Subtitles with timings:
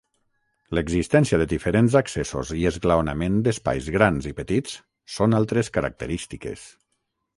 [0.77, 4.75] L'existència de diferents accessos i l'esglaonament d'espais grans i petits,
[5.19, 6.65] són altres característiques.